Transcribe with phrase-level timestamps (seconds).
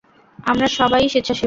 [0.39, 1.39] আমরা সবাই-ই স্বেচ্ছাসেবক।